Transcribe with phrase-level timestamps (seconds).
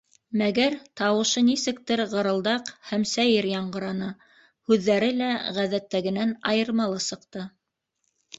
[0.41, 4.09] Мәгәр тауышы нисектер ғырылдаҡ һәм сәйер яңғыраны,
[4.71, 7.47] һүҙҙәре лә ғәҙәттәгенән айырмалы сыҡты: